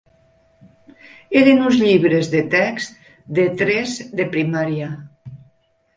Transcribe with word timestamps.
Eren 1.41 1.59
uns 1.65 1.77
llibres 1.83 2.31
de 2.37 2.41
text 2.55 2.97
de 3.41 3.47
tres 3.61 3.95
de 4.21 4.29
primaria. 4.37 4.89